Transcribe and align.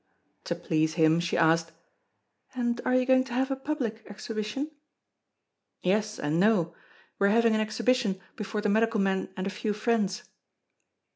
To 0.45 0.55
please 0.55 0.95
him, 0.95 1.19
she 1.19 1.37
asked: 1.37 1.73
"And 2.55 2.81
are 2.85 2.95
you 2.95 3.05
going 3.05 3.23
to 3.25 3.35
have 3.35 3.51
a 3.51 3.55
public 3.55 4.01
exhibition?" 4.09 4.71
"Yes, 5.83 6.17
and 6.17 6.39
no. 6.39 6.73
We 7.19 7.27
are 7.27 7.29
having 7.29 7.53
an 7.53 7.61
exhibition 7.61 8.19
before 8.35 8.61
the 8.61 8.67
medical 8.69 8.99
men 8.99 9.29
and 9.37 9.45
a 9.45 9.51
few 9.51 9.73
friends." 9.73 10.23